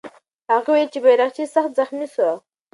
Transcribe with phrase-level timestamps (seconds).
[0.51, 2.29] هغه وویل چې بیرغچی سخت زخمي سو.